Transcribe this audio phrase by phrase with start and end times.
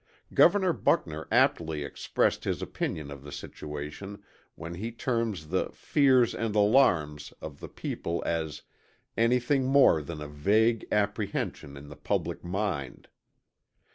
[0.33, 4.23] Governor Buckner aptly expressed his opinion of the situation
[4.55, 8.63] when he terms the "fears and alarms" of the people as
[9.15, 13.09] "anything more than a vague apprehension in the public mind."